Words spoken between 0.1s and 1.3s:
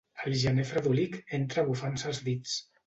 El gener fredolic